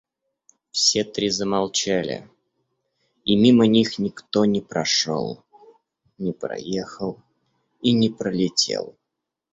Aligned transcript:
Все 0.71 1.03
три 1.03 1.29
замолчали 1.29 2.27
и 3.23 3.35
мимо 3.35 3.67
них 3.67 3.99
никто 3.99 4.45
не 4.45 4.59
прошел, 4.59 5.43
не 6.17 6.33
проехал 6.33 7.21
и 7.83 7.91
не 7.93 8.09
пролетел. 8.09 8.97